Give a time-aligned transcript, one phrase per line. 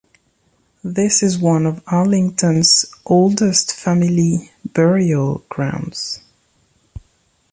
[0.83, 6.21] This is one of Arlington's oldest family burial grounds.